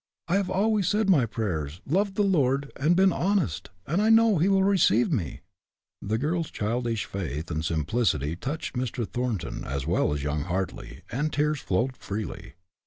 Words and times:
I 0.27 0.37
have 0.37 0.49
always 0.49 0.87
said 0.87 1.11
my 1.11 1.27
prayers, 1.27 1.79
loved 1.85 2.15
the 2.15 2.23
Lord, 2.23 2.71
and 2.75 2.95
been 2.95 3.13
honest, 3.13 3.69
and 3.85 4.01
I 4.01 4.09
know 4.09 4.39
He 4.39 4.47
will 4.49 4.63
receive 4.63 5.11
me." 5.11 5.41
The 6.01 6.17
girl's 6.17 6.49
childish 6.49 7.05
faith 7.05 7.51
and 7.51 7.63
simplicity 7.63 8.35
touched 8.35 8.73
Mr. 8.75 9.07
Thornton 9.07 9.63
as 9.63 9.85
well 9.85 10.11
as 10.11 10.23
young 10.23 10.45
Hartly, 10.45 11.03
and 11.11 11.31
tears 11.31 11.59
flowed 11.61 11.95
freely. 11.95 12.55